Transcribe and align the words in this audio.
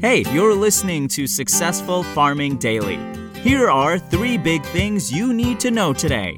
Hey, 0.00 0.24
you're 0.30 0.54
listening 0.54 1.08
to 1.08 1.26
Successful 1.26 2.02
Farming 2.02 2.58
Daily. 2.58 2.98
Here 3.40 3.70
are 3.70 3.98
three 3.98 4.36
big 4.36 4.62
things 4.66 5.10
you 5.10 5.32
need 5.32 5.58
to 5.60 5.70
know 5.70 5.94
today. 5.94 6.36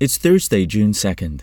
It's 0.00 0.16
Thursday, 0.16 0.64
June 0.64 0.92
2nd. 0.92 1.42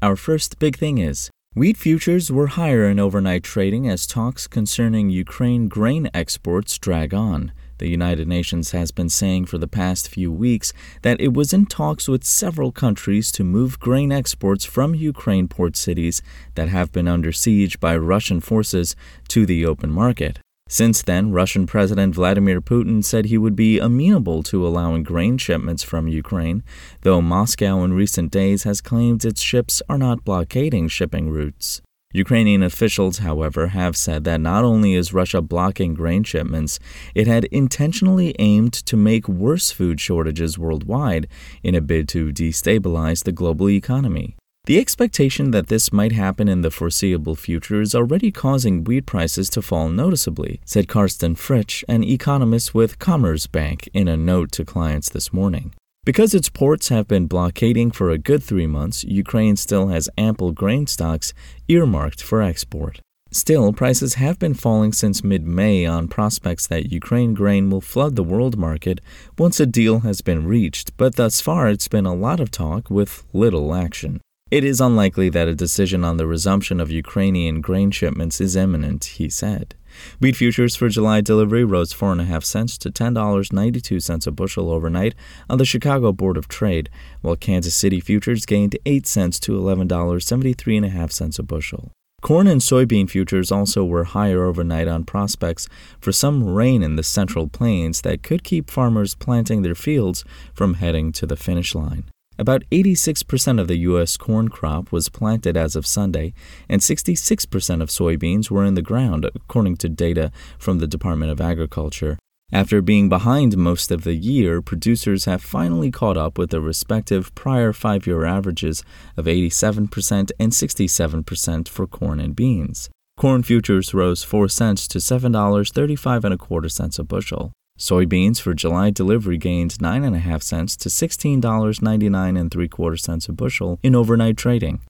Our 0.00 0.14
first 0.14 0.60
big 0.60 0.76
thing 0.76 0.98
is 0.98 1.28
wheat 1.54 1.76
futures 1.76 2.30
were 2.30 2.48
higher 2.48 2.84
in 2.84 3.00
overnight 3.00 3.42
trading 3.42 3.88
as 3.88 4.06
talks 4.06 4.46
concerning 4.46 5.10
Ukraine 5.10 5.66
grain 5.66 6.08
exports 6.14 6.78
drag 6.78 7.12
on. 7.12 7.50
The 7.78 7.88
United 7.88 8.28
Nations 8.28 8.70
has 8.70 8.90
been 8.90 9.08
saying 9.08 9.46
for 9.46 9.58
the 9.58 9.68
past 9.68 10.08
few 10.08 10.30
weeks 10.30 10.72
that 11.02 11.20
it 11.20 11.34
was 11.34 11.52
in 11.52 11.66
talks 11.66 12.08
with 12.08 12.24
several 12.24 12.72
countries 12.72 13.32
to 13.32 13.44
move 13.44 13.80
grain 13.80 14.12
exports 14.12 14.64
from 14.64 14.94
Ukraine 14.94 15.48
port 15.48 15.76
cities 15.76 16.22
that 16.54 16.68
have 16.68 16.92
been 16.92 17.08
under 17.08 17.32
siege 17.32 17.80
by 17.80 17.96
Russian 17.96 18.40
forces 18.40 18.94
to 19.28 19.46
the 19.46 19.66
open 19.66 19.90
market. 19.90 20.38
Since 20.68 21.02
then, 21.02 21.32
Russian 21.32 21.66
President 21.66 22.14
Vladimir 22.14 22.62
Putin 22.62 23.04
said 23.04 23.26
he 23.26 23.36
would 23.36 23.54
be 23.54 23.78
amenable 23.78 24.42
to 24.44 24.66
allowing 24.66 25.02
grain 25.02 25.36
shipments 25.36 25.82
from 25.82 26.08
Ukraine, 26.08 26.62
though 27.02 27.20
Moscow 27.20 27.84
in 27.84 27.92
recent 27.92 28.30
days 28.30 28.62
has 28.62 28.80
claimed 28.80 29.22
its 29.24 29.42
ships 29.42 29.82
are 29.88 29.98
not 29.98 30.24
blockading 30.24 30.88
shipping 30.88 31.28
routes. 31.28 31.82
Ukrainian 32.12 32.62
officials, 32.62 33.18
however, 33.18 33.68
have 33.68 33.96
said 33.96 34.24
that 34.24 34.40
not 34.40 34.64
only 34.64 34.94
is 34.94 35.14
Russia 35.14 35.40
blocking 35.40 35.94
grain 35.94 36.24
shipments, 36.24 36.78
it 37.14 37.26
had 37.26 37.44
intentionally 37.46 38.34
aimed 38.38 38.72
to 38.72 38.96
make 38.96 39.26
worse 39.28 39.70
food 39.70 40.00
shortages 40.00 40.58
worldwide 40.58 41.26
in 41.62 41.74
a 41.74 41.80
bid 41.80 42.08
to 42.10 42.32
destabilize 42.32 43.24
the 43.24 43.32
global 43.32 43.70
economy. 43.70 44.36
The 44.64 44.78
expectation 44.78 45.50
that 45.50 45.66
this 45.66 45.92
might 45.92 46.12
happen 46.12 46.46
in 46.46 46.60
the 46.60 46.70
foreseeable 46.70 47.34
future 47.34 47.80
is 47.80 47.96
already 47.96 48.30
causing 48.30 48.84
wheat 48.84 49.06
prices 49.06 49.50
to 49.50 49.62
fall 49.62 49.88
noticeably, 49.88 50.60
said 50.64 50.86
Carsten 50.86 51.34
Fritsch, 51.34 51.82
an 51.88 52.04
economist 52.04 52.72
with 52.72 53.00
Commerzbank, 53.00 53.88
in 53.92 54.06
a 54.06 54.16
note 54.16 54.52
to 54.52 54.64
clients 54.64 55.08
this 55.08 55.32
morning. 55.32 55.74
Because 56.04 56.34
its 56.34 56.48
ports 56.48 56.88
have 56.88 57.06
been 57.06 57.28
blockading 57.28 57.92
for 57.92 58.10
a 58.10 58.18
good 58.18 58.42
three 58.42 58.66
months, 58.66 59.04
Ukraine 59.04 59.54
still 59.54 59.86
has 59.86 60.10
ample 60.18 60.50
grain 60.50 60.88
stocks 60.88 61.32
earmarked 61.68 62.20
for 62.20 62.42
export. 62.42 63.00
Still, 63.30 63.72
prices 63.72 64.14
have 64.14 64.36
been 64.36 64.52
falling 64.52 64.92
since 64.92 65.22
mid 65.22 65.46
May 65.46 65.86
on 65.86 66.08
prospects 66.08 66.66
that 66.66 66.90
Ukraine 66.90 67.34
grain 67.34 67.70
will 67.70 67.80
flood 67.80 68.16
the 68.16 68.24
world 68.24 68.58
market 68.58 69.00
once 69.38 69.60
a 69.60 69.64
deal 69.64 70.00
has 70.00 70.22
been 70.22 70.44
reached, 70.44 70.96
but 70.96 71.14
thus 71.14 71.40
far 71.40 71.68
it's 71.68 71.86
been 71.86 72.04
a 72.04 72.14
lot 72.14 72.40
of 72.40 72.50
talk 72.50 72.90
with 72.90 73.24
little 73.32 73.72
action. 73.72 74.20
It 74.50 74.64
is 74.64 74.80
unlikely 74.80 75.28
that 75.30 75.48
a 75.48 75.54
decision 75.54 76.04
on 76.04 76.16
the 76.16 76.26
resumption 76.26 76.80
of 76.80 76.90
Ukrainian 76.90 77.60
grain 77.60 77.92
shipments 77.92 78.40
is 78.40 78.56
imminent, 78.56 79.04
he 79.04 79.30
said. 79.30 79.76
Wheat 80.20 80.36
futures 80.36 80.76
for 80.76 80.88
July 80.88 81.20
delivery 81.20 81.64
rose 81.64 81.92
4.5 81.92 82.44
cents 82.44 82.78
to 82.78 82.90
$10.92 82.90 84.26
a 84.26 84.30
bushel 84.30 84.70
overnight 84.70 85.14
on 85.48 85.58
the 85.58 85.64
Chicago 85.64 86.12
Board 86.12 86.36
of 86.36 86.48
Trade, 86.48 86.90
while 87.20 87.36
Kansas 87.36 87.74
City 87.74 88.00
futures 88.00 88.46
gained 88.46 88.76
8 88.86 89.06
cents 89.06 89.40
to 89.40 89.52
$11.73.5 89.52 91.38
a 91.38 91.42
bushel. 91.42 91.92
Corn 92.22 92.46
and 92.46 92.60
soybean 92.60 93.10
futures 93.10 93.50
also 93.50 93.84
were 93.84 94.04
higher 94.04 94.44
overnight 94.44 94.86
on 94.86 95.02
prospects 95.02 95.68
for 95.98 96.12
some 96.12 96.44
rain 96.44 96.80
in 96.80 96.94
the 96.94 97.02
central 97.02 97.48
plains 97.48 98.02
that 98.02 98.22
could 98.22 98.44
keep 98.44 98.70
farmers 98.70 99.16
planting 99.16 99.62
their 99.62 99.74
fields 99.74 100.24
from 100.54 100.74
heading 100.74 101.10
to 101.10 101.26
the 101.26 101.36
finish 101.36 101.74
line. 101.74 102.04
About 102.38 102.64
86% 102.70 103.60
of 103.60 103.68
the 103.68 103.76
U.S. 103.78 104.16
corn 104.16 104.48
crop 104.48 104.90
was 104.90 105.08
planted 105.08 105.56
as 105.56 105.76
of 105.76 105.86
Sunday, 105.86 106.32
and 106.68 106.80
66% 106.80 107.82
of 107.82 107.90
soybeans 107.90 108.50
were 108.50 108.64
in 108.64 108.74
the 108.74 108.82
ground, 108.82 109.30
according 109.34 109.76
to 109.78 109.88
data 109.88 110.32
from 110.58 110.78
the 110.78 110.86
Department 110.86 111.30
of 111.30 111.40
Agriculture. 111.40 112.18
After 112.50 112.82
being 112.82 113.08
behind 113.08 113.56
most 113.56 113.90
of 113.90 114.04
the 114.04 114.14
year, 114.14 114.60
producers 114.60 115.24
have 115.24 115.42
finally 115.42 115.90
caught 115.90 116.18
up 116.18 116.36
with 116.36 116.50
the 116.50 116.60
respective 116.60 117.34
prior 117.34 117.72
five 117.72 118.06
year 118.06 118.24
averages 118.26 118.84
of 119.16 119.24
87% 119.24 120.30
and 120.38 120.52
67% 120.52 121.68
for 121.68 121.86
corn 121.86 122.20
and 122.20 122.36
beans. 122.36 122.90
Corn 123.16 123.42
futures 123.42 123.94
rose 123.94 124.22
4 124.22 124.48
cents 124.48 124.86
to 124.88 124.98
$7.35 124.98 126.24
and 126.24 126.34
a 126.34 126.38
quarter 126.38 126.68
cents 126.68 126.98
a 126.98 127.04
bushel. 127.04 127.52
Soybeans 127.78 128.40
for 128.40 128.54
July 128.54 128.90
delivery 128.90 129.38
gained 129.38 129.72
9.5 129.72 130.42
cents 130.42 130.76
to 130.76 130.88
$16.99 130.88 132.38
and 132.38 132.50
3 132.50 132.68
quarter 132.68 132.96
cents 132.96 133.28
a 133.28 133.32
bushel 133.32 133.78
in 133.82 133.94
overnight 133.94 134.36
trading. 134.36 134.80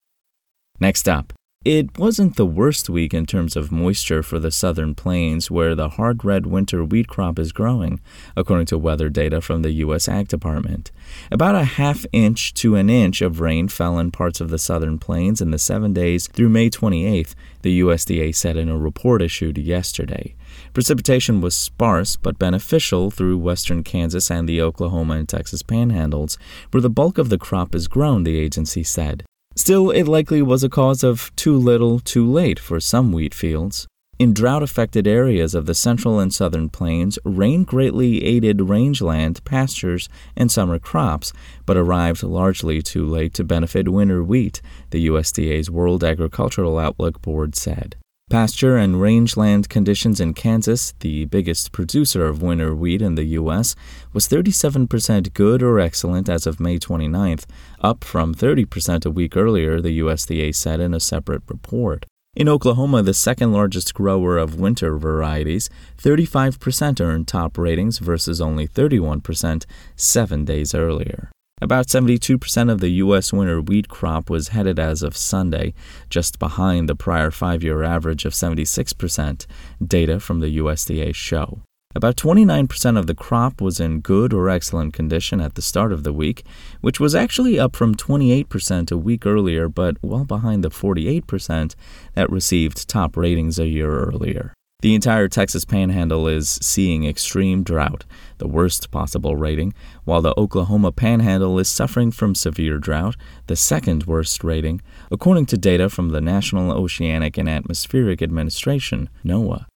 Next 0.80 1.08
up, 1.08 1.32
it 1.64 1.96
wasn't 1.96 2.34
the 2.36 2.46
worst 2.46 2.90
week 2.90 3.14
in 3.14 3.24
terms 3.24 3.54
of 3.54 3.70
moisture 3.70 4.22
for 4.22 4.40
the 4.40 4.50
southern 4.50 4.96
plains 4.96 5.48
where 5.48 5.76
the 5.76 5.90
hard 5.90 6.24
red 6.24 6.44
winter 6.44 6.84
wheat 6.84 7.06
crop 7.06 7.38
is 7.38 7.52
growing, 7.52 8.00
according 8.36 8.66
to 8.66 8.78
weather 8.78 9.08
data 9.08 9.40
from 9.40 9.62
the 9.62 9.70
U.S. 9.72 10.08
Ag 10.08 10.26
Department. 10.26 10.90
About 11.30 11.54
a 11.54 11.64
half 11.64 12.04
inch 12.12 12.52
to 12.54 12.74
an 12.74 12.90
inch 12.90 13.22
of 13.22 13.40
rain 13.40 13.68
fell 13.68 13.98
in 13.98 14.10
parts 14.10 14.40
of 14.40 14.50
the 14.50 14.58
southern 14.58 14.98
plains 14.98 15.40
in 15.40 15.52
the 15.52 15.58
seven 15.58 15.92
days 15.92 16.26
through 16.26 16.48
May 16.48 16.68
28th, 16.68 17.34
the 17.62 17.80
USDA 17.80 18.34
said 18.34 18.56
in 18.56 18.68
a 18.68 18.76
report 18.76 19.22
issued 19.22 19.56
yesterday. 19.56 20.34
Precipitation 20.74 21.40
was 21.40 21.54
sparse 21.54 22.16
but 22.16 22.40
beneficial 22.40 23.12
through 23.12 23.38
western 23.38 23.84
Kansas 23.84 24.30
and 24.30 24.48
the 24.48 24.60
Oklahoma 24.60 25.14
and 25.14 25.28
Texas 25.28 25.62
panhandles, 25.62 26.38
where 26.72 26.80
the 26.80 26.90
bulk 26.90 27.18
of 27.18 27.28
the 27.28 27.38
crop 27.38 27.72
is 27.72 27.86
grown, 27.86 28.24
the 28.24 28.38
agency 28.38 28.82
said. 28.82 29.24
Still, 29.54 29.90
it 29.90 30.04
likely 30.08 30.40
was 30.42 30.64
a 30.64 30.68
cause 30.68 31.04
of 31.04 31.30
too 31.36 31.56
little, 31.56 32.00
too 32.00 32.30
late 32.30 32.58
for 32.58 32.80
some 32.80 33.12
wheat 33.12 33.34
fields. 33.34 33.86
In 34.18 34.32
drought 34.32 34.62
affected 34.62 35.06
areas 35.06 35.54
of 35.54 35.66
the 35.66 35.74
central 35.74 36.20
and 36.20 36.32
southern 36.32 36.68
plains, 36.68 37.18
rain 37.24 37.64
greatly 37.64 38.24
aided 38.24 38.60
rangeland, 38.60 39.44
pastures, 39.44 40.08
and 40.36 40.50
summer 40.50 40.78
crops, 40.78 41.32
but 41.66 41.76
arrived 41.76 42.22
largely 42.22 42.82
too 42.82 43.04
late 43.04 43.34
to 43.34 43.44
benefit 43.44 43.88
winter 43.88 44.22
wheat, 44.22 44.62
the 44.90 45.06
USDA's 45.08 45.70
World 45.70 46.04
Agricultural 46.04 46.78
Outlook 46.78 47.20
Board 47.20 47.56
said. 47.56 47.96
Pasture 48.32 48.78
and 48.78 48.98
rangeland 48.98 49.68
conditions 49.68 50.18
in 50.18 50.32
Kansas, 50.32 50.94
the 51.00 51.26
biggest 51.26 51.70
producer 51.70 52.24
of 52.24 52.40
winter 52.40 52.74
wheat 52.74 53.02
in 53.02 53.14
the 53.14 53.24
U.S., 53.24 53.76
was 54.14 54.26
37% 54.26 55.34
good 55.34 55.62
or 55.62 55.78
excellent 55.78 56.30
as 56.30 56.46
of 56.46 56.58
May 56.58 56.78
29th, 56.78 57.44
up 57.82 58.02
from 58.02 58.34
30% 58.34 59.04
a 59.04 59.10
week 59.10 59.36
earlier, 59.36 59.82
the 59.82 59.98
USDA 60.00 60.54
said 60.54 60.80
in 60.80 60.94
a 60.94 60.98
separate 60.98 61.42
report. 61.46 62.06
In 62.34 62.48
Oklahoma, 62.48 63.02
the 63.02 63.12
second 63.12 63.52
largest 63.52 63.92
grower 63.92 64.38
of 64.38 64.58
winter 64.58 64.96
varieties, 64.96 65.68
35% 65.98 67.02
earned 67.02 67.28
top 67.28 67.58
ratings 67.58 67.98
versus 67.98 68.40
only 68.40 68.66
31% 68.66 69.66
seven 69.94 70.46
days 70.46 70.74
earlier. 70.74 71.30
About 71.62 71.86
72% 71.86 72.72
of 72.72 72.80
the 72.80 72.88
U.S. 73.04 73.32
winter 73.32 73.60
wheat 73.60 73.88
crop 73.88 74.28
was 74.28 74.48
headed 74.48 74.80
as 74.80 75.00
of 75.00 75.16
Sunday, 75.16 75.74
just 76.10 76.40
behind 76.40 76.88
the 76.88 76.96
prior 76.96 77.30
five 77.30 77.62
year 77.62 77.84
average 77.84 78.24
of 78.24 78.32
76%, 78.32 79.46
data 79.86 80.18
from 80.18 80.40
the 80.40 80.58
USDA 80.58 81.14
show. 81.14 81.60
About 81.94 82.16
29% 82.16 82.98
of 82.98 83.06
the 83.06 83.14
crop 83.14 83.60
was 83.60 83.78
in 83.78 84.00
good 84.00 84.32
or 84.32 84.48
excellent 84.48 84.92
condition 84.92 85.40
at 85.40 85.54
the 85.54 85.62
start 85.62 85.92
of 85.92 86.02
the 86.02 86.12
week, 86.12 86.44
which 86.80 86.98
was 86.98 87.14
actually 87.14 87.60
up 87.60 87.76
from 87.76 87.94
28% 87.94 88.90
a 88.90 88.98
week 88.98 89.24
earlier, 89.24 89.68
but 89.68 89.98
well 90.02 90.24
behind 90.24 90.64
the 90.64 90.70
48% 90.70 91.76
that 92.14 92.28
received 92.28 92.88
top 92.88 93.16
ratings 93.16 93.60
a 93.60 93.68
year 93.68 94.00
earlier. 94.00 94.52
The 94.82 94.96
entire 94.96 95.28
Texas 95.28 95.64
panhandle 95.64 96.26
is 96.26 96.58
seeing 96.60 97.04
extreme 97.04 97.62
drought, 97.62 98.04
the 98.38 98.48
worst 98.48 98.90
possible 98.90 99.36
rating, 99.36 99.74
while 100.02 100.20
the 100.20 100.34
Oklahoma 100.36 100.90
panhandle 100.90 101.56
is 101.60 101.68
suffering 101.68 102.10
from 102.10 102.34
severe 102.34 102.78
drought, 102.78 103.14
the 103.46 103.54
second 103.54 104.06
worst 104.06 104.42
rating, 104.42 104.82
according 105.08 105.46
to 105.46 105.56
data 105.56 105.88
from 105.88 106.08
the 106.08 106.20
National 106.20 106.72
Oceanic 106.72 107.38
and 107.38 107.48
Atmospheric 107.48 108.20
Administration, 108.20 109.08
NOAA. 109.24 109.66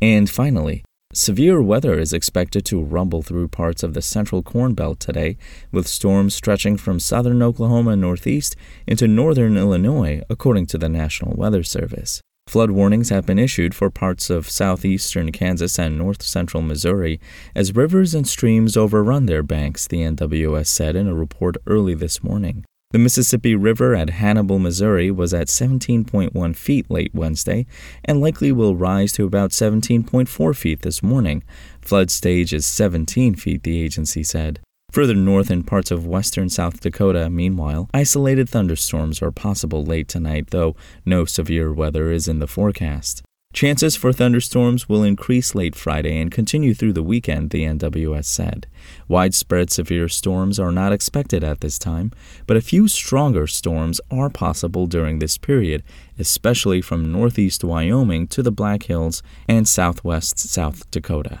And 0.00 0.30
finally, 0.30 0.82
Severe 1.14 1.60
weather 1.60 1.98
is 1.98 2.14
expected 2.14 2.64
to 2.64 2.82
rumble 2.82 3.20
through 3.20 3.48
parts 3.48 3.82
of 3.82 3.92
the 3.92 4.00
central 4.00 4.42
Corn 4.42 4.72
Belt 4.72 4.98
today, 4.98 5.36
with 5.70 5.86
storms 5.86 6.34
stretching 6.34 6.78
from 6.78 6.98
southern 6.98 7.42
Oklahoma 7.42 7.96
northeast 7.96 8.56
into 8.86 9.06
northern 9.06 9.58
Illinois, 9.58 10.22
according 10.30 10.64
to 10.68 10.78
the 10.78 10.88
National 10.88 11.36
Weather 11.36 11.62
Service. 11.62 12.22
Flood 12.52 12.72
warnings 12.72 13.08
have 13.08 13.24
been 13.24 13.38
issued 13.38 13.74
for 13.74 13.88
parts 13.88 14.28
of 14.28 14.50
southeastern 14.50 15.32
Kansas 15.32 15.78
and 15.78 15.96
north 15.96 16.22
central 16.22 16.62
Missouri 16.62 17.18
as 17.54 17.74
rivers 17.74 18.14
and 18.14 18.28
streams 18.28 18.76
overrun 18.76 19.24
their 19.24 19.42
banks, 19.42 19.86
the 19.86 20.02
NWS 20.02 20.66
said 20.66 20.94
in 20.94 21.08
a 21.08 21.14
report 21.14 21.56
early 21.66 21.94
this 21.94 22.22
morning. 22.22 22.66
The 22.90 22.98
Mississippi 22.98 23.54
River 23.54 23.94
at 23.94 24.10
Hannibal, 24.10 24.58
Missouri 24.58 25.10
was 25.10 25.32
at 25.32 25.46
17.1 25.46 26.54
feet 26.54 26.90
late 26.90 27.14
Wednesday 27.14 27.64
and 28.04 28.20
likely 28.20 28.52
will 28.52 28.76
rise 28.76 29.14
to 29.14 29.24
about 29.24 29.52
17.4 29.52 30.54
feet 30.54 30.82
this 30.82 31.02
morning. 31.02 31.42
Flood 31.80 32.10
stage 32.10 32.52
is 32.52 32.66
17 32.66 33.34
feet, 33.34 33.62
the 33.62 33.82
agency 33.82 34.22
said. 34.22 34.60
Further 34.92 35.14
north 35.14 35.50
in 35.50 35.62
parts 35.62 35.90
of 35.90 36.06
western 36.06 36.50
South 36.50 36.80
Dakota, 36.80 37.30
meanwhile, 37.30 37.88
isolated 37.94 38.46
thunderstorms 38.46 39.22
are 39.22 39.32
possible 39.32 39.82
late 39.82 40.06
tonight, 40.06 40.50
though 40.50 40.76
no 41.06 41.24
severe 41.24 41.72
weather 41.72 42.12
is 42.12 42.28
in 42.28 42.40
the 42.40 42.46
forecast. 42.46 43.22
Chances 43.54 43.96
for 43.96 44.12
thunderstorms 44.12 44.90
will 44.90 45.02
increase 45.02 45.54
late 45.54 45.74
Friday 45.74 46.20
and 46.20 46.30
continue 46.30 46.74
through 46.74 46.92
the 46.92 47.02
weekend, 47.02 47.50
the 47.50 47.64
NWS 47.64 48.26
said. 48.26 48.66
Widespread 49.08 49.70
severe 49.70 50.10
storms 50.10 50.60
are 50.60 50.72
not 50.72 50.92
expected 50.92 51.42
at 51.42 51.62
this 51.62 51.78
time, 51.78 52.12
but 52.46 52.58
a 52.58 52.62
few 52.62 52.86
stronger 52.86 53.46
storms 53.46 53.98
are 54.10 54.28
possible 54.28 54.86
during 54.86 55.20
this 55.20 55.38
period, 55.38 55.82
especially 56.18 56.82
from 56.82 57.10
northeast 57.10 57.64
Wyoming 57.64 58.26
to 58.26 58.42
the 58.42 58.52
Black 58.52 58.82
Hills 58.84 59.22
and 59.48 59.66
southwest 59.66 60.38
South 60.38 60.90
Dakota. 60.90 61.40